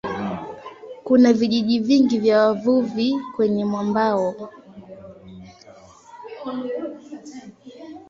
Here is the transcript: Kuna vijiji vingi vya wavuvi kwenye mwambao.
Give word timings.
Kuna 1.03 1.33
vijiji 1.33 1.79
vingi 1.79 2.19
vya 2.19 2.39
wavuvi 2.45 3.15
kwenye 3.35 3.65
mwambao. 3.65 4.51